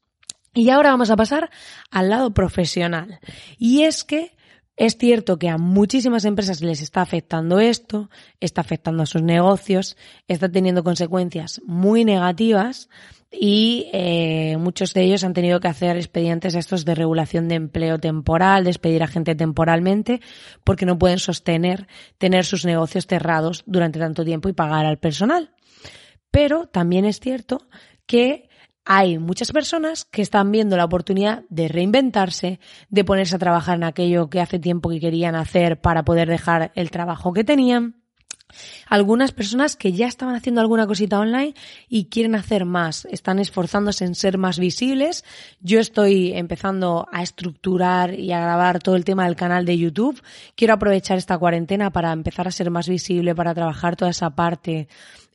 Y 0.54 0.70
ahora 0.70 0.90
vamos 0.90 1.10
a 1.10 1.16
pasar 1.16 1.50
al 1.90 2.08
lado 2.10 2.34
profesional. 2.34 3.20
Y 3.58 3.82
es 3.82 4.04
que 4.04 4.32
Es 4.80 4.96
cierto 4.96 5.38
que 5.38 5.50
a 5.50 5.58
muchísimas 5.58 6.24
empresas 6.24 6.62
les 6.62 6.80
está 6.80 7.02
afectando 7.02 7.60
esto, 7.60 8.08
está 8.40 8.62
afectando 8.62 9.02
a 9.02 9.06
sus 9.06 9.20
negocios, 9.20 9.94
está 10.26 10.50
teniendo 10.50 10.82
consecuencias 10.82 11.60
muy 11.66 12.06
negativas 12.06 12.88
y 13.30 13.90
eh, 13.92 14.56
muchos 14.58 14.94
de 14.94 15.02
ellos 15.02 15.22
han 15.22 15.34
tenido 15.34 15.60
que 15.60 15.68
hacer 15.68 15.98
expedientes 15.98 16.54
estos 16.54 16.86
de 16.86 16.94
regulación 16.94 17.46
de 17.46 17.56
empleo 17.56 17.98
temporal, 17.98 18.64
despedir 18.64 19.02
a 19.02 19.06
gente 19.06 19.34
temporalmente, 19.34 20.22
porque 20.64 20.86
no 20.86 20.98
pueden 20.98 21.18
sostener 21.18 21.86
tener 22.16 22.46
sus 22.46 22.64
negocios 22.64 23.06
cerrados 23.06 23.64
durante 23.66 23.98
tanto 23.98 24.24
tiempo 24.24 24.48
y 24.48 24.54
pagar 24.54 24.86
al 24.86 24.98
personal. 24.98 25.50
Pero 26.30 26.68
también 26.68 27.04
es 27.04 27.20
cierto 27.20 27.68
que 28.06 28.48
hay 28.84 29.18
muchas 29.18 29.52
personas 29.52 30.04
que 30.04 30.22
están 30.22 30.50
viendo 30.50 30.76
la 30.76 30.84
oportunidad 30.84 31.44
de 31.48 31.68
reinventarse, 31.68 32.60
de 32.88 33.04
ponerse 33.04 33.36
a 33.36 33.38
trabajar 33.38 33.76
en 33.76 33.84
aquello 33.84 34.30
que 34.30 34.40
hace 34.40 34.58
tiempo 34.58 34.88
que 34.88 35.00
querían 35.00 35.34
hacer 35.34 35.80
para 35.80 36.04
poder 36.04 36.28
dejar 36.28 36.72
el 36.74 36.90
trabajo 36.90 37.32
que 37.32 37.44
tenían. 37.44 38.00
Algunas 38.88 39.32
personas 39.32 39.76
que 39.76 39.92
ya 39.92 40.06
estaban 40.06 40.34
haciendo 40.34 40.60
alguna 40.60 40.86
cosita 40.86 41.20
online 41.20 41.54
y 41.88 42.06
quieren 42.06 42.34
hacer 42.34 42.64
más, 42.64 43.06
están 43.10 43.38
esforzándose 43.38 44.04
en 44.04 44.14
ser 44.14 44.38
más 44.38 44.58
visibles. 44.58 45.24
Yo 45.60 45.78
estoy 45.78 46.32
empezando 46.32 47.06
a 47.12 47.22
estructurar 47.22 48.18
y 48.18 48.32
a 48.32 48.40
grabar 48.40 48.80
todo 48.80 48.96
el 48.96 49.04
tema 49.04 49.26
del 49.26 49.36
canal 49.36 49.64
de 49.64 49.78
YouTube. 49.78 50.20
Quiero 50.56 50.74
aprovechar 50.74 51.18
esta 51.18 51.38
cuarentena 51.38 51.90
para 51.90 52.12
empezar 52.12 52.48
a 52.48 52.52
ser 52.52 52.70
más 52.70 52.88
visible, 52.88 53.34
para 53.34 53.54
trabajar 53.54 53.96
toda 53.96 54.10
esa 54.10 54.30
parte 54.30 54.88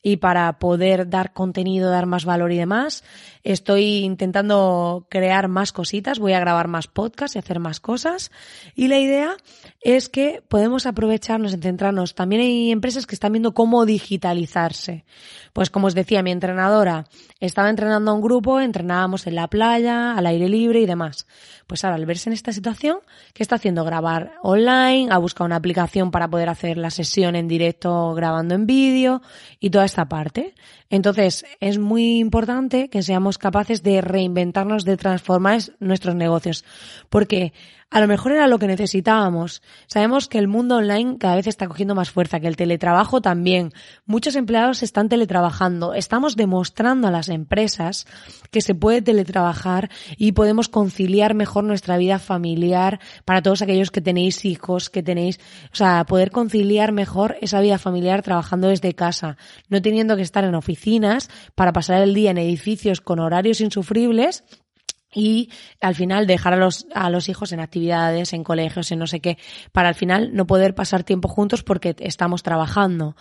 y 0.06 0.18
para 0.18 0.60
poder 0.60 1.10
dar 1.10 1.32
contenido, 1.32 1.90
dar 1.90 2.06
más 2.06 2.24
valor 2.24 2.52
y 2.52 2.56
demás. 2.56 3.02
Estoy 3.42 4.04
intentando 4.04 5.08
crear 5.10 5.48
más 5.48 5.72
cositas, 5.72 6.20
voy 6.20 6.32
a 6.32 6.38
grabar 6.38 6.68
más 6.68 6.86
podcasts 6.86 7.34
y 7.34 7.40
hacer 7.40 7.58
más 7.58 7.80
cosas. 7.80 8.30
Y 8.76 8.86
la 8.86 9.00
idea 9.00 9.36
es 9.80 10.08
que 10.08 10.44
podemos 10.46 10.86
aprovecharnos 10.86 11.54
y 11.54 11.56
centrarnos. 11.56 12.14
También 12.14 12.42
hay 12.42 12.70
empresas 12.70 13.04
que 13.04 13.16
están 13.16 13.32
viendo 13.32 13.52
cómo 13.52 13.84
digitalizarse. 13.84 15.04
Pues 15.52 15.70
como 15.70 15.88
os 15.88 15.94
decía, 15.94 16.22
mi 16.22 16.30
entrenadora 16.30 17.06
estaba 17.40 17.68
entrenando 17.68 18.12
a 18.12 18.14
un 18.14 18.20
grupo, 18.20 18.60
entrenábamos 18.60 19.26
en 19.26 19.34
la 19.34 19.48
playa, 19.48 20.16
al 20.16 20.26
aire 20.26 20.48
libre 20.48 20.80
y 20.80 20.86
demás. 20.86 21.26
Pues 21.66 21.82
ahora, 21.84 21.96
al 21.96 22.06
verse 22.06 22.28
en 22.28 22.34
esta 22.34 22.52
situación, 22.52 22.98
¿qué 23.32 23.42
está 23.42 23.56
haciendo? 23.56 23.84
Grabar 23.84 24.34
online, 24.42 25.08
ha 25.10 25.18
buscado 25.18 25.46
una 25.46 25.56
aplicación 25.56 26.12
para 26.12 26.28
poder 26.28 26.48
hacer 26.48 26.76
la 26.76 26.90
sesión 26.90 27.34
en 27.34 27.48
directo 27.48 28.14
grabando 28.14 28.54
en 28.54 28.66
vídeo 28.66 29.22
y 29.58 29.70
toda 29.70 29.84
esta 29.84 29.95
parte. 30.04 30.54
Entonces, 30.90 31.46
es 31.60 31.78
muy 31.78 32.18
importante 32.18 32.90
que 32.90 33.02
seamos 33.02 33.38
capaces 33.38 33.82
de 33.82 34.02
reinventarnos, 34.02 34.84
de 34.84 34.96
transformar 34.96 35.62
nuestros 35.80 36.14
negocios. 36.14 36.64
Porque 37.08 37.54
a 37.88 38.00
lo 38.00 38.08
mejor 38.08 38.32
era 38.32 38.48
lo 38.48 38.58
que 38.58 38.66
necesitábamos. 38.66 39.62
Sabemos 39.86 40.28
que 40.28 40.38
el 40.38 40.48
mundo 40.48 40.76
online 40.76 41.18
cada 41.18 41.36
vez 41.36 41.46
está 41.46 41.68
cogiendo 41.68 41.94
más 41.94 42.10
fuerza, 42.10 42.40
que 42.40 42.48
el 42.48 42.56
teletrabajo 42.56 43.20
también. 43.20 43.72
Muchos 44.06 44.34
empleados 44.34 44.82
están 44.82 45.08
teletrabajando. 45.08 45.94
Estamos 45.94 46.34
demostrando 46.34 47.06
a 47.06 47.12
las 47.12 47.28
empresas 47.28 48.06
que 48.50 48.60
se 48.60 48.74
puede 48.74 49.02
teletrabajar 49.02 49.88
y 50.16 50.32
podemos 50.32 50.68
conciliar 50.68 51.34
mejor 51.34 51.62
nuestra 51.62 51.96
vida 51.96 52.18
familiar 52.18 52.98
para 53.24 53.40
todos 53.40 53.62
aquellos 53.62 53.92
que 53.92 54.00
tenéis 54.00 54.44
hijos, 54.44 54.90
que 54.90 55.04
tenéis, 55.04 55.38
o 55.72 55.76
sea, 55.76 56.04
poder 56.04 56.32
conciliar 56.32 56.90
mejor 56.90 57.36
esa 57.40 57.60
vida 57.60 57.78
familiar 57.78 58.22
trabajando 58.22 58.68
desde 58.68 58.94
casa, 58.94 59.36
no 59.68 59.80
teniendo 59.80 60.16
que 60.16 60.22
estar 60.22 60.44
en 60.44 60.56
oficinas 60.56 61.30
para 61.54 61.72
pasar 61.72 62.02
el 62.02 62.14
día 62.14 62.32
en 62.32 62.38
edificios 62.38 63.00
con 63.00 63.20
horarios 63.20 63.60
insufribles 63.60 64.44
y 65.16 65.48
al 65.80 65.94
final 65.94 66.26
dejar 66.26 66.52
a 66.52 66.56
los, 66.58 66.86
a 66.94 67.08
los 67.08 67.30
hijos 67.30 67.50
en 67.52 67.60
actividades, 67.60 68.34
en 68.34 68.44
colegios, 68.44 68.92
en 68.92 68.98
no 68.98 69.06
sé 69.06 69.20
qué, 69.20 69.38
para 69.72 69.88
al 69.88 69.94
final 69.94 70.34
no 70.34 70.46
poder 70.46 70.74
pasar 70.74 71.04
tiempo 71.04 71.26
juntos 71.26 71.62
porque 71.62 71.96
estamos 72.00 72.42
trabajando. 72.42 73.16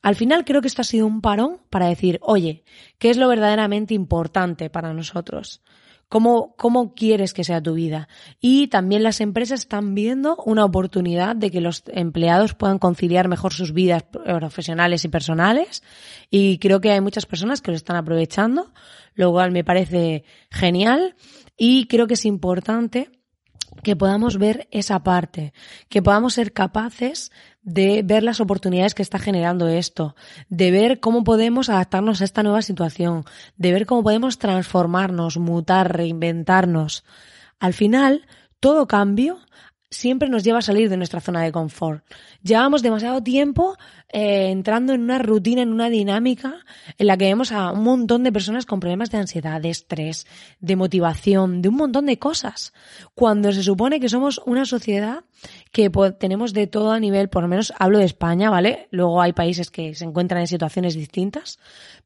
Al 0.00 0.14
final 0.14 0.44
creo 0.44 0.62
que 0.62 0.68
esto 0.68 0.82
ha 0.82 0.84
sido 0.84 1.08
un 1.08 1.20
parón 1.20 1.58
para 1.68 1.88
decir, 1.88 2.20
oye, 2.22 2.62
¿qué 3.00 3.10
es 3.10 3.16
lo 3.16 3.26
verdaderamente 3.26 3.94
importante 3.94 4.70
para 4.70 4.94
nosotros? 4.94 5.60
¿Cómo, 6.10 6.56
¿Cómo 6.56 6.92
quieres 6.92 7.32
que 7.32 7.44
sea 7.44 7.62
tu 7.62 7.74
vida? 7.74 8.08
Y 8.40 8.66
también 8.66 9.04
las 9.04 9.20
empresas 9.20 9.60
están 9.60 9.94
viendo 9.94 10.34
una 10.44 10.64
oportunidad 10.64 11.36
de 11.36 11.52
que 11.52 11.60
los 11.60 11.84
empleados 11.86 12.54
puedan 12.54 12.80
conciliar 12.80 13.28
mejor 13.28 13.52
sus 13.52 13.72
vidas 13.72 14.02
profesionales 14.02 15.04
y 15.04 15.08
personales. 15.08 15.84
Y 16.28 16.58
creo 16.58 16.80
que 16.80 16.90
hay 16.90 17.00
muchas 17.00 17.26
personas 17.26 17.62
que 17.62 17.70
lo 17.70 17.76
están 17.76 17.94
aprovechando, 17.94 18.72
lo 19.14 19.30
cual 19.30 19.52
me 19.52 19.62
parece 19.62 20.24
genial. 20.50 21.14
Y 21.56 21.86
creo 21.86 22.08
que 22.08 22.14
es 22.14 22.24
importante 22.24 23.12
que 23.84 23.94
podamos 23.94 24.36
ver 24.36 24.66
esa 24.72 25.04
parte, 25.04 25.52
que 25.88 26.02
podamos 26.02 26.34
ser 26.34 26.52
capaces 26.52 27.30
de 27.62 28.02
ver 28.04 28.22
las 28.22 28.40
oportunidades 28.40 28.94
que 28.94 29.02
está 29.02 29.18
generando 29.18 29.68
esto, 29.68 30.16
de 30.48 30.70
ver 30.70 31.00
cómo 31.00 31.24
podemos 31.24 31.68
adaptarnos 31.68 32.20
a 32.20 32.24
esta 32.24 32.42
nueva 32.42 32.62
situación, 32.62 33.24
de 33.56 33.72
ver 33.72 33.86
cómo 33.86 34.02
podemos 34.02 34.38
transformarnos, 34.38 35.38
mutar, 35.38 35.96
reinventarnos. 35.96 37.04
Al 37.58 37.74
final, 37.74 38.26
todo 38.60 38.86
cambio 38.86 39.38
siempre 39.90 40.28
nos 40.28 40.44
lleva 40.44 40.60
a 40.60 40.62
salir 40.62 40.88
de 40.88 40.96
nuestra 40.96 41.20
zona 41.20 41.42
de 41.42 41.50
confort. 41.50 42.04
Llevamos 42.42 42.82
demasiado 42.82 43.22
tiempo 43.22 43.76
eh, 44.12 44.50
entrando 44.50 44.92
en 44.92 45.02
una 45.02 45.18
rutina, 45.18 45.62
en 45.62 45.72
una 45.72 45.90
dinámica 45.90 46.64
en 46.96 47.06
la 47.08 47.16
que 47.16 47.24
vemos 47.24 47.50
a 47.50 47.72
un 47.72 47.82
montón 47.82 48.22
de 48.22 48.32
personas 48.32 48.66
con 48.66 48.78
problemas 48.78 49.10
de 49.10 49.18
ansiedad, 49.18 49.60
de 49.60 49.70
estrés, 49.70 50.26
de 50.60 50.76
motivación, 50.76 51.60
de 51.60 51.68
un 51.68 51.74
montón 51.74 52.06
de 52.06 52.18
cosas. 52.18 52.72
Cuando 53.14 53.52
se 53.52 53.64
supone 53.64 53.98
que 53.98 54.08
somos 54.08 54.40
una 54.46 54.64
sociedad 54.64 55.24
que 55.70 55.90
tenemos 56.18 56.52
de 56.52 56.66
todo 56.66 56.90
a 56.90 56.98
nivel, 56.98 57.28
por 57.28 57.42
lo 57.42 57.48
menos 57.48 57.72
hablo 57.78 57.98
de 57.98 58.04
España, 58.04 58.50
¿vale? 58.50 58.88
Luego 58.90 59.22
hay 59.22 59.32
países 59.32 59.70
que 59.70 59.94
se 59.94 60.04
encuentran 60.04 60.40
en 60.40 60.48
situaciones 60.48 60.94
distintas, 60.94 61.58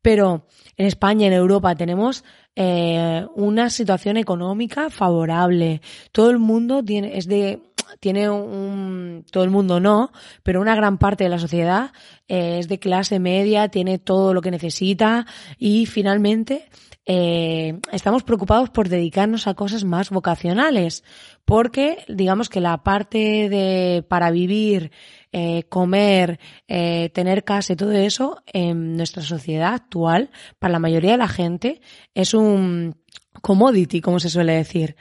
pero 0.02 0.47
en 0.76 0.87
España, 0.87 1.26
en 1.26 1.33
Europa, 1.33 1.75
tenemos 1.75 2.25
eh, 2.56 3.26
una 3.35 3.71
situación 3.71 4.18
económica 4.18 4.90
favorable. 4.90 5.80
Todo 6.12 6.30
el 6.30 6.38
mundo 6.38 6.85
tiene, 6.85 7.16
es 7.16 7.26
de, 7.26 7.62
tiene 8.00 8.28
un, 8.28 9.25
todo 9.30 9.44
el 9.44 9.50
mundo 9.50 9.80
no, 9.80 10.12
pero 10.42 10.61
una 10.61 10.75
gran 10.75 10.99
parte 10.99 11.25
de 11.25 11.30
la 11.30 11.38
sociedad 11.38 11.92
eh, 12.28 12.59
es 12.59 12.68
de 12.68 12.78
clase 12.78 13.18
media, 13.18 13.68
tiene 13.68 13.99
todo 13.99 14.35
lo 14.35 14.42
que 14.42 14.50
necesita 14.50 15.26
y 15.59 15.87
finalmente 15.87 16.68
eh, 17.07 17.81
estamos 17.93 18.23
preocupados 18.23 18.71
por 18.71 18.89
dedicarnos 18.89 19.47
a 19.47 19.55
cosas 19.55 19.85
más 19.85 20.11
vocacionales, 20.11 21.05
porque 21.45 22.05
digamos 22.09 22.49
que 22.49 22.61
la 22.61 22.83
parte 22.83 23.49
de 23.49 24.05
para 24.09 24.31
vivir, 24.31 24.91
eh, 25.33 25.65
comer, 25.69 26.41
eh, 26.69 27.11
tener 27.13 27.45
casa 27.45 27.75
y 27.75 27.77
todo 27.77 27.93
eso 27.93 28.43
en 28.47 28.97
nuestra 28.97 29.23
sociedad 29.23 29.75
actual, 29.75 30.31
para 30.59 30.73
la 30.73 30.79
mayoría 30.79 31.13
de 31.13 31.19
la 31.19 31.29
gente, 31.29 31.81
es 32.15 32.33
un 32.33 32.97
commodity, 33.43 34.01
como 34.01 34.19
se 34.21 34.31
suele 34.31 34.55
decir. 34.55 34.97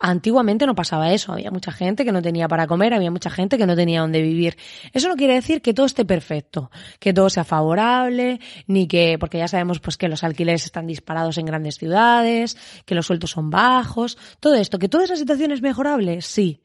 Antiguamente 0.00 0.66
no 0.66 0.74
pasaba 0.74 1.12
eso, 1.12 1.32
había 1.32 1.50
mucha 1.50 1.70
gente 1.70 2.04
que 2.04 2.12
no 2.12 2.20
tenía 2.20 2.48
para 2.48 2.66
comer, 2.66 2.94
había 2.94 3.10
mucha 3.10 3.30
gente 3.30 3.56
que 3.56 3.66
no 3.66 3.76
tenía 3.76 4.00
dónde 4.00 4.20
vivir. 4.22 4.56
Eso 4.92 5.08
no 5.08 5.16
quiere 5.16 5.34
decir 5.34 5.62
que 5.62 5.72
todo 5.72 5.86
esté 5.86 6.04
perfecto, 6.04 6.70
que 6.98 7.14
todo 7.14 7.30
sea 7.30 7.44
favorable, 7.44 8.40
ni 8.66 8.88
que, 8.88 9.16
porque 9.18 9.38
ya 9.38 9.48
sabemos 9.48 9.78
pues 9.80 9.96
que 9.96 10.08
los 10.08 10.24
alquileres 10.24 10.64
están 10.64 10.86
disparados 10.86 11.38
en 11.38 11.46
grandes 11.46 11.76
ciudades, 11.76 12.56
que 12.84 12.94
los 12.94 13.06
sueltos 13.06 13.30
son 13.30 13.50
bajos, 13.50 14.18
todo 14.40 14.56
esto, 14.56 14.78
que 14.78 14.88
toda 14.88 15.04
esa 15.04 15.16
situación 15.16 15.52
es 15.52 15.62
mejorable, 15.62 16.20
sí. 16.22 16.60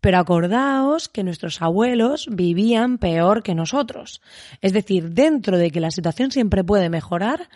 Pero 0.00 0.18
acordaos 0.18 1.08
que 1.08 1.24
nuestros 1.24 1.62
abuelos 1.62 2.28
vivían 2.30 2.98
peor 2.98 3.42
que 3.42 3.54
nosotros. 3.54 4.20
Es 4.60 4.74
decir, 4.74 5.10
dentro 5.10 5.56
de 5.56 5.70
que 5.70 5.80
la 5.80 5.90
situación 5.90 6.30
siempre 6.30 6.62
puede 6.62 6.90
mejorar, 6.90 7.48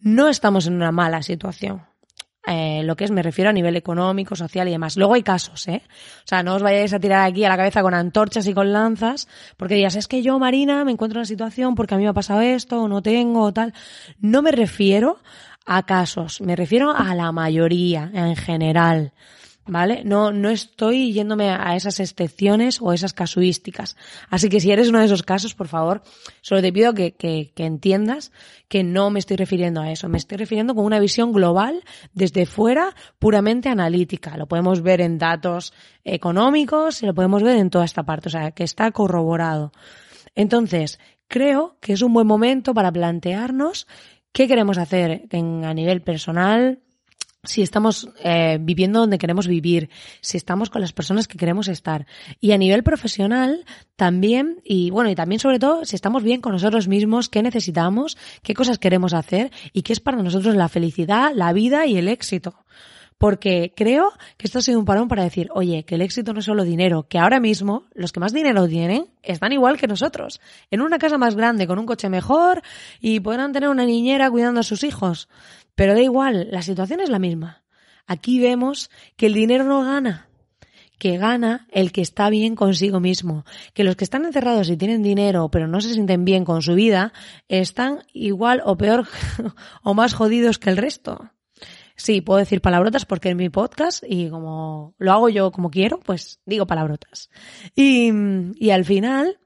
no 0.00 0.28
estamos 0.28 0.66
en 0.66 0.74
una 0.74 0.90
mala 0.90 1.22
situación. 1.22 1.91
Eh, 2.44 2.82
lo 2.82 2.96
que 2.96 3.04
es, 3.04 3.10
me 3.12 3.22
refiero 3.22 3.50
a 3.50 3.52
nivel 3.52 3.76
económico, 3.76 4.34
social 4.34 4.66
y 4.66 4.72
demás. 4.72 4.96
Luego 4.96 5.14
hay 5.14 5.22
casos, 5.22 5.68
¿eh? 5.68 5.82
O 6.24 6.26
sea, 6.26 6.42
no 6.42 6.56
os 6.56 6.62
vayáis 6.62 6.92
a 6.92 6.98
tirar 6.98 7.24
aquí 7.24 7.44
a 7.44 7.48
la 7.48 7.56
cabeza 7.56 7.82
con 7.82 7.94
antorchas 7.94 8.46
y 8.48 8.54
con 8.54 8.72
lanzas, 8.72 9.28
porque 9.56 9.74
digas, 9.76 9.94
es 9.94 10.08
que 10.08 10.22
yo, 10.22 10.38
Marina, 10.38 10.84
me 10.84 10.90
encuentro 10.90 11.18
en 11.18 11.20
una 11.20 11.26
situación 11.26 11.74
porque 11.76 11.94
a 11.94 11.98
mí 11.98 12.02
me 12.02 12.10
ha 12.10 12.14
pasado 12.14 12.40
esto, 12.40 12.82
o 12.82 12.88
no 12.88 13.00
tengo, 13.00 13.42
o 13.42 13.52
tal. 13.52 13.72
No 14.20 14.42
me 14.42 14.50
refiero 14.50 15.18
a 15.66 15.84
casos, 15.84 16.40
me 16.40 16.56
refiero 16.56 16.90
a 16.90 17.14
la 17.14 17.30
mayoría, 17.30 18.10
en 18.12 18.34
general. 18.34 19.12
¿Vale? 19.66 20.02
No, 20.04 20.32
no 20.32 20.50
estoy 20.50 21.12
yéndome 21.12 21.50
a 21.50 21.76
esas 21.76 22.00
excepciones 22.00 22.80
o 22.80 22.92
esas 22.92 23.12
casuísticas. 23.12 23.96
Así 24.28 24.48
que 24.48 24.60
si 24.60 24.70
eres 24.70 24.88
uno 24.88 24.98
de 24.98 25.06
esos 25.06 25.22
casos, 25.22 25.54
por 25.54 25.68
favor, 25.68 26.02
solo 26.40 26.60
te 26.60 26.72
pido 26.72 26.94
que, 26.94 27.14
que, 27.14 27.52
que 27.54 27.64
entiendas 27.64 28.32
que 28.68 28.82
no 28.82 29.10
me 29.10 29.18
estoy 29.18 29.36
refiriendo 29.36 29.80
a 29.80 29.90
eso. 29.90 30.08
Me 30.08 30.18
estoy 30.18 30.38
refiriendo 30.38 30.74
con 30.74 30.84
una 30.84 31.00
visión 31.00 31.32
global 31.32 31.82
desde 32.12 32.46
fuera, 32.46 32.94
puramente 33.18 33.68
analítica. 33.68 34.36
Lo 34.36 34.46
podemos 34.46 34.82
ver 34.82 35.00
en 35.00 35.18
datos 35.18 35.72
económicos 36.04 37.02
y 37.02 37.06
lo 37.06 37.14
podemos 37.14 37.42
ver 37.42 37.56
en 37.56 37.70
toda 37.70 37.84
esta 37.84 38.02
parte. 38.02 38.28
O 38.28 38.32
sea, 38.32 38.50
que 38.50 38.64
está 38.64 38.90
corroborado. 38.90 39.72
Entonces, 40.34 40.98
creo 41.28 41.76
que 41.80 41.92
es 41.92 42.02
un 42.02 42.12
buen 42.12 42.26
momento 42.26 42.74
para 42.74 42.92
plantearnos 42.92 43.86
qué 44.32 44.48
queremos 44.48 44.78
hacer 44.78 45.26
en, 45.30 45.64
a 45.64 45.74
nivel 45.74 46.02
personal, 46.02 46.80
si 47.44 47.60
estamos 47.62 48.08
eh, 48.22 48.58
viviendo 48.60 49.00
donde 49.00 49.18
queremos 49.18 49.48
vivir, 49.48 49.90
si 50.20 50.36
estamos 50.36 50.70
con 50.70 50.80
las 50.80 50.92
personas 50.92 51.26
que 51.26 51.38
queremos 51.38 51.66
estar. 51.66 52.06
Y 52.40 52.52
a 52.52 52.58
nivel 52.58 52.84
profesional 52.84 53.64
también, 53.96 54.60
y 54.64 54.90
bueno, 54.90 55.10
y 55.10 55.16
también 55.16 55.40
sobre 55.40 55.58
todo, 55.58 55.84
si 55.84 55.96
estamos 55.96 56.22
bien 56.22 56.40
con 56.40 56.52
nosotros 56.52 56.86
mismos, 56.86 57.28
qué 57.28 57.42
necesitamos, 57.42 58.16
qué 58.44 58.54
cosas 58.54 58.78
queremos 58.78 59.12
hacer 59.12 59.50
y 59.72 59.82
qué 59.82 59.92
es 59.92 59.98
para 59.98 60.22
nosotros 60.22 60.54
la 60.54 60.68
felicidad, 60.68 61.32
la 61.34 61.52
vida 61.52 61.84
y 61.86 61.96
el 61.96 62.06
éxito. 62.06 62.64
Porque 63.18 63.72
creo 63.76 64.12
que 64.36 64.46
esto 64.46 64.58
ha 64.58 64.62
sido 64.62 64.80
un 64.80 64.84
parón 64.84 65.06
para 65.06 65.22
decir, 65.22 65.48
oye, 65.52 65.84
que 65.84 65.94
el 65.94 66.02
éxito 66.02 66.32
no 66.32 66.40
es 66.40 66.44
solo 66.44 66.64
dinero, 66.64 67.06
que 67.08 67.18
ahora 67.18 67.38
mismo 67.38 67.84
los 67.94 68.10
que 68.10 68.18
más 68.18 68.32
dinero 68.32 68.66
tienen 68.66 69.06
están 69.22 69.52
igual 69.52 69.78
que 69.78 69.86
nosotros, 69.86 70.40
en 70.72 70.80
una 70.80 70.98
casa 70.98 71.18
más 71.18 71.36
grande, 71.36 71.68
con 71.68 71.78
un 71.78 71.86
coche 71.86 72.08
mejor 72.08 72.62
y 73.00 73.20
podrán 73.20 73.52
tener 73.52 73.68
una 73.68 73.84
niñera 73.84 74.28
cuidando 74.28 74.58
a 74.58 74.64
sus 74.64 74.82
hijos. 74.82 75.28
Pero 75.74 75.94
da 75.94 76.00
igual, 76.00 76.48
la 76.50 76.62
situación 76.62 77.00
es 77.00 77.08
la 77.08 77.18
misma. 77.18 77.64
Aquí 78.06 78.40
vemos 78.40 78.90
que 79.16 79.26
el 79.26 79.34
dinero 79.34 79.64
no 79.64 79.84
gana, 79.84 80.28
que 80.98 81.18
gana 81.18 81.66
el 81.72 81.92
que 81.92 82.00
está 82.00 82.30
bien 82.30 82.54
consigo 82.54 83.00
mismo, 83.00 83.44
que 83.74 83.84
los 83.84 83.96
que 83.96 84.04
están 84.04 84.24
encerrados 84.24 84.70
y 84.70 84.76
tienen 84.76 85.02
dinero 85.02 85.50
pero 85.50 85.66
no 85.66 85.80
se 85.80 85.92
sienten 85.92 86.24
bien 86.24 86.44
con 86.44 86.62
su 86.62 86.74
vida, 86.74 87.12
están 87.48 88.04
igual 88.12 88.62
o 88.64 88.76
peor 88.76 89.06
o 89.82 89.94
más 89.94 90.14
jodidos 90.14 90.58
que 90.58 90.70
el 90.70 90.76
resto. 90.76 91.30
Sí, 91.96 92.20
puedo 92.20 92.38
decir 92.38 92.60
palabrotas 92.60 93.04
porque 93.04 93.28
en 93.28 93.36
mi 93.36 93.48
podcast 93.48 94.02
y 94.06 94.28
como 94.28 94.94
lo 94.98 95.12
hago 95.12 95.28
yo 95.28 95.52
como 95.52 95.70
quiero, 95.70 96.00
pues 96.00 96.40
digo 96.46 96.66
palabrotas. 96.66 97.30
Y, 97.74 98.10
y 98.56 98.70
al 98.70 98.84
final 98.84 99.38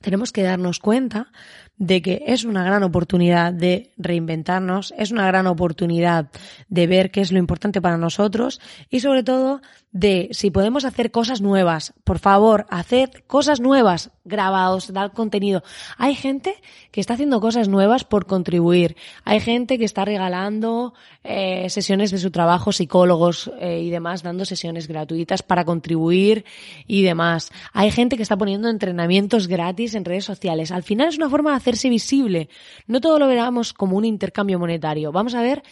tenemos 0.00 0.32
que 0.32 0.42
darnos 0.42 0.78
cuenta 0.78 1.32
de 1.78 2.02
que 2.02 2.22
es 2.26 2.44
una 2.44 2.64
gran 2.64 2.82
oportunidad 2.82 3.52
de 3.52 3.90
reinventarnos, 3.96 4.94
es 4.96 5.10
una 5.10 5.26
gran 5.26 5.46
oportunidad 5.46 6.28
de 6.68 6.86
ver 6.86 7.10
qué 7.10 7.20
es 7.20 7.32
lo 7.32 7.38
importante 7.38 7.80
para 7.80 7.96
nosotros 7.96 8.60
y 8.90 9.00
sobre 9.00 9.22
todo 9.22 9.60
de 9.92 10.30
si 10.32 10.50
podemos 10.50 10.86
hacer 10.86 11.10
cosas 11.10 11.42
nuevas. 11.42 11.92
Por 12.02 12.18
favor, 12.18 12.66
haced 12.70 13.10
cosas 13.26 13.60
nuevas, 13.60 14.10
grabados, 14.24 14.92
dar 14.92 15.12
contenido. 15.12 15.62
Hay 15.98 16.14
gente 16.14 16.54
que 16.90 17.00
está 17.00 17.14
haciendo 17.14 17.40
cosas 17.40 17.68
nuevas 17.68 18.04
por 18.04 18.26
contribuir. 18.26 18.96
Hay 19.24 19.40
gente 19.40 19.78
que 19.78 19.84
está 19.84 20.06
regalando 20.06 20.94
eh, 21.24 21.68
sesiones 21.68 22.10
de 22.10 22.18
su 22.18 22.30
trabajo, 22.30 22.72
psicólogos 22.72 23.50
eh, 23.60 23.80
y 23.82 23.90
demás, 23.90 24.22
dando 24.22 24.46
sesiones 24.46 24.88
gratuitas 24.88 25.42
para 25.42 25.64
contribuir 25.66 26.46
y 26.86 27.02
demás. 27.02 27.52
Hay 27.74 27.90
gente 27.90 28.16
que 28.16 28.22
está 28.22 28.38
poniendo 28.38 28.70
entrenamientos 28.70 29.46
gratis 29.46 29.94
en 29.94 30.06
redes 30.06 30.24
sociales. 30.24 30.72
Al 30.72 30.82
final 30.82 31.08
es 31.08 31.18
una 31.18 31.28
forma 31.28 31.50
de 31.50 31.56
hacerse 31.56 31.90
visible. 31.90 32.48
No 32.86 33.00
todo 33.02 33.18
lo 33.18 33.26
veramos 33.26 33.74
como 33.74 33.98
un 33.98 34.06
intercambio 34.06 34.58
monetario. 34.58 35.12
Vamos 35.12 35.34
a 35.34 35.42
ver 35.42 35.62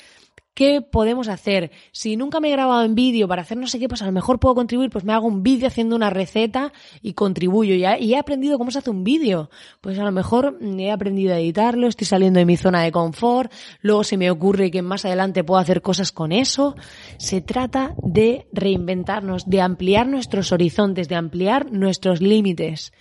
¿Qué 0.54 0.82
podemos 0.82 1.28
hacer? 1.28 1.70
Si 1.92 2.16
nunca 2.16 2.40
me 2.40 2.48
he 2.48 2.52
grabado 2.52 2.82
en 2.82 2.94
vídeo 2.94 3.28
para 3.28 3.42
hacer 3.42 3.56
no 3.56 3.66
sé 3.66 3.78
qué, 3.78 3.88
pues 3.88 4.02
a 4.02 4.06
lo 4.06 4.12
mejor 4.12 4.40
puedo 4.40 4.54
contribuir, 4.54 4.90
pues 4.90 5.04
me 5.04 5.12
hago 5.12 5.26
un 5.26 5.42
vídeo 5.42 5.68
haciendo 5.68 5.96
una 5.96 6.10
receta 6.10 6.72
y 7.00 7.14
contribuyo. 7.14 7.74
Y 7.74 8.12
he 8.12 8.18
aprendido 8.18 8.58
cómo 8.58 8.70
se 8.70 8.78
hace 8.78 8.90
un 8.90 9.04
vídeo. 9.04 9.48
Pues 9.80 9.98
a 9.98 10.04
lo 10.04 10.12
mejor 10.12 10.58
he 10.60 10.90
aprendido 10.90 11.34
a 11.34 11.38
editarlo, 11.38 11.86
estoy 11.86 12.06
saliendo 12.06 12.40
de 12.40 12.44
mi 12.44 12.56
zona 12.56 12.82
de 12.82 12.92
confort, 12.92 13.52
luego 13.80 14.04
se 14.04 14.16
me 14.16 14.30
ocurre 14.30 14.70
que 14.70 14.82
más 14.82 15.04
adelante 15.04 15.44
puedo 15.44 15.60
hacer 15.60 15.82
cosas 15.82 16.12
con 16.12 16.32
eso. 16.32 16.74
Se 17.16 17.40
trata 17.40 17.94
de 18.02 18.46
reinventarnos, 18.52 19.48
de 19.48 19.60
ampliar 19.62 20.08
nuestros 20.08 20.52
horizontes, 20.52 21.08
de 21.08 21.14
ampliar 21.14 21.70
nuestros 21.72 22.20
límites. 22.20 22.92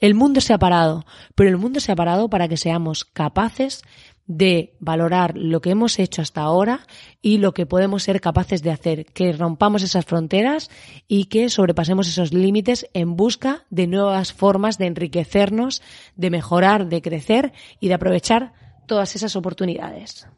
El 0.00 0.14
mundo 0.14 0.42
se 0.42 0.52
ha 0.52 0.58
parado, 0.58 1.06
pero 1.34 1.48
el 1.48 1.56
mundo 1.56 1.80
se 1.80 1.92
ha 1.92 1.96
parado 1.96 2.28
para 2.28 2.48
que 2.48 2.58
seamos 2.58 3.04
capaces 3.06 3.82
de 4.26 4.74
valorar 4.80 5.36
lo 5.36 5.60
que 5.60 5.70
hemos 5.70 5.98
hecho 5.98 6.22
hasta 6.22 6.40
ahora 6.40 6.86
y 7.22 7.38
lo 7.38 7.54
que 7.54 7.66
podemos 7.66 8.02
ser 8.02 8.20
capaces 8.20 8.62
de 8.62 8.70
hacer, 8.70 9.06
que 9.06 9.32
rompamos 9.32 9.82
esas 9.82 10.04
fronteras 10.04 10.70
y 11.06 11.26
que 11.26 11.48
sobrepasemos 11.48 12.08
esos 12.08 12.32
límites 12.32 12.88
en 12.92 13.16
busca 13.16 13.64
de 13.70 13.86
nuevas 13.86 14.32
formas 14.32 14.78
de 14.78 14.86
enriquecernos, 14.86 15.82
de 16.16 16.30
mejorar, 16.30 16.88
de 16.88 17.02
crecer 17.02 17.52
y 17.80 17.88
de 17.88 17.94
aprovechar 17.94 18.52
todas 18.86 19.14
esas 19.16 19.36
oportunidades. 19.36 20.28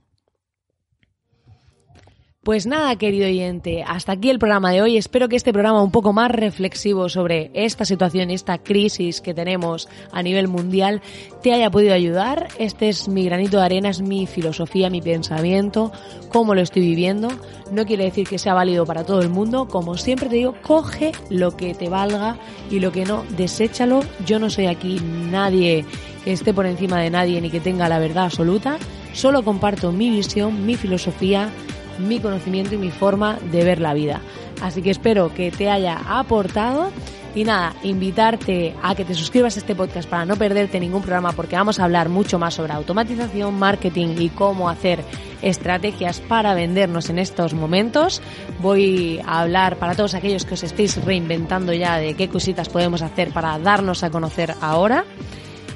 Pues 2.49 2.67
nada, 2.67 2.97
querido 2.97 3.26
oyente, 3.26 3.85
hasta 3.87 4.12
aquí 4.12 4.31
el 4.31 4.38
programa 4.38 4.73
de 4.73 4.81
hoy. 4.81 4.97
Espero 4.97 5.28
que 5.28 5.37
este 5.37 5.52
programa 5.52 5.83
un 5.83 5.90
poco 5.90 6.14
más 6.14 6.31
reflexivo 6.31 7.11
sobre 7.11 7.50
esta 7.52 7.85
situación, 7.85 8.31
esta 8.31 8.57
crisis 8.57 9.21
que 9.21 9.35
tenemos 9.35 9.87
a 10.12 10.23
nivel 10.23 10.49
mundial, 10.49 11.03
te 11.42 11.53
haya 11.53 11.70
podido 11.70 11.92
ayudar. 11.92 12.49
Este 12.59 12.88
es 12.88 13.07
mi 13.07 13.27
granito 13.27 13.59
de 13.59 13.64
arena, 13.64 13.90
es 13.90 14.01
mi 14.01 14.27
filosofía, 14.27 14.88
mi 14.88 15.03
pensamiento, 15.03 15.92
cómo 16.31 16.55
lo 16.55 16.62
estoy 16.62 16.81
viviendo. 16.81 17.29
No 17.70 17.85
quiere 17.85 18.05
decir 18.05 18.27
que 18.27 18.38
sea 18.38 18.55
válido 18.55 18.87
para 18.87 19.05
todo 19.05 19.20
el 19.20 19.29
mundo. 19.29 19.68
Como 19.68 19.99
siempre 19.99 20.31
te 20.31 20.37
digo, 20.37 20.55
coge 20.62 21.12
lo 21.29 21.55
que 21.55 21.75
te 21.75 21.90
valga 21.90 22.38
y 22.70 22.81
lo 22.81 22.92
que 22.92 23.05
no, 23.05 23.25
deséchalo. 23.37 24.01
Yo 24.25 24.38
no 24.38 24.49
soy 24.49 24.68
aquí 24.68 25.03
nadie 25.31 25.85
que 26.25 26.33
esté 26.33 26.55
por 26.55 26.64
encima 26.64 26.99
de 26.99 27.11
nadie 27.11 27.42
ni 27.42 27.51
que 27.51 27.61
tenga 27.61 27.90
la 27.90 27.99
verdad 27.99 28.25
absoluta. 28.25 28.79
Solo 29.12 29.42
comparto 29.44 29.92
mi 29.92 30.09
visión, 30.09 30.64
mi 30.64 30.77
filosofía 30.77 31.51
mi 31.99 32.21
conocimiento 32.21 32.75
y 32.75 32.79
mi 32.79 32.91
forma 32.91 33.39
de 33.51 33.65
ver 33.65 33.81
la 33.81 33.95
vida. 33.95 34.21
Así 34.61 34.83
que 34.83 34.91
espero 34.91 35.33
que 35.33 35.51
te 35.51 35.71
haya 35.71 36.01
aportado. 36.07 36.91
Y 37.35 37.45
nada, 37.45 37.75
invitarte 37.83 38.75
a 38.83 38.95
que 38.95 39.05
te 39.05 39.15
suscribas 39.15 39.55
a 39.57 39.61
este 39.61 39.77
podcast 39.77 40.09
para 40.09 40.25
no 40.25 40.37
perderte 40.37 40.81
ningún 40.81 41.03
programa 41.03 41.33
porque 41.33 41.57
vamos 41.57 41.79
a 41.79 41.85
hablar 41.85 42.09
mucho 42.09 42.39
más 42.39 42.55
sobre 42.55 42.73
automatización, 42.73 43.55
marketing 43.57 44.17
y 44.19 44.31
cómo 44.31 44.69
hacer 44.69 45.05
estrategias 45.43 46.21
para 46.21 46.55
vendernos 46.55 47.11
en 47.11 47.19
estos 47.19 47.55
momentos. 47.55 48.23
Voy 48.61 49.21
a 49.25 49.43
hablar 49.43 49.77
para 49.77 49.95
todos 49.95 50.15
aquellos 50.15 50.45
que 50.45 50.55
os 50.55 50.63
estéis 50.63 51.05
reinventando 51.05 51.73
ya 51.73 51.99
de 51.99 52.15
qué 52.15 52.29
cositas 52.29 52.69
podemos 52.71 53.03
hacer 53.03 53.31
para 53.31 53.59
darnos 53.59 54.03
a 54.03 54.11
conocer 54.11 54.55
ahora. 54.61 55.05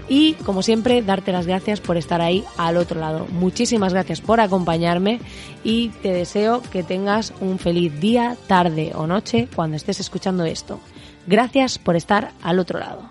Y 0.09 0.35
como 0.35 0.63
siempre, 0.63 1.03
darte 1.03 1.33
las 1.33 1.47
gracias 1.47 1.81
por 1.81 1.97
estar 1.97 2.21
ahí 2.21 2.45
al 2.57 2.77
otro 2.77 3.01
lado. 3.01 3.27
Muchísimas 3.31 3.93
gracias 3.93 4.21
por 4.21 4.41
acompañarme 4.41 5.21
y 5.65 5.89
te 6.03 6.13
deseo 6.13 6.63
que 6.63 6.83
tengas 6.83 7.33
un 7.41 7.59
feliz 7.59 7.99
día, 8.01 8.37
tarde 8.47 8.93
o 8.95 9.07
noche 9.07 9.49
cuando 9.55 9.77
estés 9.77 10.01
escuchando 10.01 10.45
esto. 10.45 10.81
Gracias 11.27 11.79
por 11.79 11.97
estar 11.97 12.33
al 12.43 12.59
otro 12.59 12.79
lado. 12.79 13.11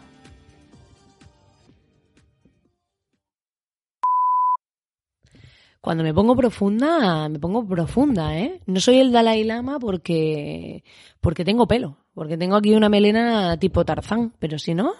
Cuando 5.82 6.04
me 6.04 6.14
pongo 6.14 6.36
profunda, 6.36 7.28
me 7.28 7.40
pongo 7.40 7.66
profunda, 7.66 8.38
¿eh? 8.38 8.62
No 8.68 8.80
soy 8.80 9.00
el 9.00 9.12
Dalai 9.12 9.44
Lama 9.44 9.80
porque, 9.80 10.84
porque 11.20 11.44
tengo 11.44 11.68
pelo, 11.68 11.98
porque 12.14 12.38
tengo 12.38 12.56
aquí 12.56 12.76
una 12.76 12.88
melena 12.88 13.58
tipo 13.58 13.84
Tarzán, 13.84 14.32
pero 14.38 14.60
si 14.60 14.76
no, 14.76 14.94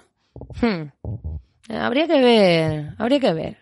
hmm, 0.60 0.90
Habría 1.74 2.08
que 2.08 2.22
ver, 2.22 2.96
habría 2.98 3.20
que 3.20 3.34
ver. 3.34 3.58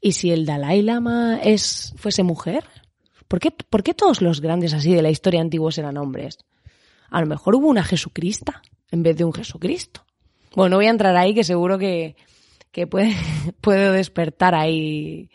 ¿Y 0.00 0.12
si 0.12 0.30
el 0.30 0.46
Dalai 0.46 0.82
Lama 0.82 1.40
es, 1.42 1.94
fuese 1.96 2.22
mujer? 2.22 2.64
¿Por 3.28 3.40
qué, 3.40 3.50
¿Por 3.50 3.82
qué 3.82 3.94
todos 3.94 4.20
los 4.20 4.40
grandes 4.40 4.72
así 4.72 4.94
de 4.94 5.02
la 5.02 5.10
historia 5.10 5.40
antiguos 5.40 5.78
eran 5.78 5.96
hombres? 5.96 6.38
A 7.10 7.20
lo 7.20 7.26
mejor 7.26 7.54
hubo 7.54 7.68
una 7.68 7.82
Jesucristo 7.82 8.52
en 8.90 9.02
vez 9.02 9.16
de 9.16 9.24
un 9.24 9.32
Jesucristo. 9.32 10.04
Bueno, 10.54 10.70
no 10.70 10.76
voy 10.76 10.86
a 10.86 10.90
entrar 10.90 11.16
ahí 11.16 11.34
que 11.34 11.44
seguro 11.44 11.78
que, 11.78 12.16
que 12.70 12.86
puede, 12.86 13.16
puedo 13.60 13.92
despertar 13.92 14.54
ahí 14.54 15.30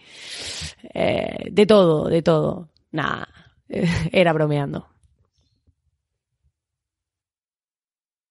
eh, 0.93 1.49
de 1.51 1.65
todo, 1.65 2.07
de 2.07 2.21
todo. 2.21 2.69
Nada, 2.91 3.27
era 4.11 4.33
bromeando. 4.33 4.90